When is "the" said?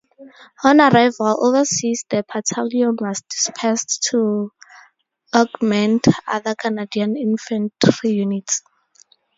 2.09-2.25